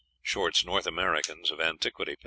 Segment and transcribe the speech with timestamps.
[0.07, 2.17] |+++ (Short's "North Americans of Antiquity," p.